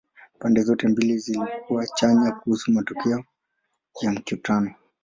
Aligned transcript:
Pande 0.39 0.61
zote 0.63 0.87
mbili 0.87 1.17
zilikuwa 1.17 1.87
chanya 1.87 2.31
kuhusu 2.31 2.71
matokeo 2.71 3.23
ya 4.01 4.11
mikutano. 4.11 4.73